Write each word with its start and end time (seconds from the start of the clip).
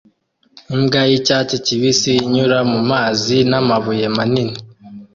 Imbwa 0.75 1.01
y'icyatsi 1.09 1.55
kibisi 1.65 2.11
inyura 2.25 2.57
mu 2.71 2.79
mazi 2.91 3.35
n'amabuye 3.49 4.05
manini 4.15 4.57